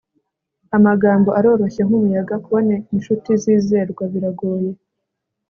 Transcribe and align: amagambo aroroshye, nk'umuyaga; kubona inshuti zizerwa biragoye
amagambo 0.77 1.29
aroroshye, 1.39 1.81
nk'umuyaga; 1.87 2.35
kubona 2.43 2.73
inshuti 2.95 3.29
zizerwa 3.43 4.03
biragoye 4.13 4.71